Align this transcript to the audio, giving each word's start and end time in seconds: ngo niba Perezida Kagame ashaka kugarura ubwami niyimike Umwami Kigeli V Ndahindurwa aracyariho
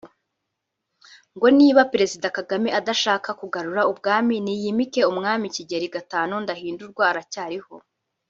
ngo 1.35 1.47
niba 1.57 1.89
Perezida 1.93 2.27
Kagame 2.37 2.69
ashaka 2.79 3.29
kugarura 3.39 3.81
ubwami 3.91 4.35
niyimike 4.45 5.01
Umwami 5.11 5.45
Kigeli 5.55 5.87
V 5.95 5.97
Ndahindurwa 6.43 7.03
aracyariho 7.11 7.73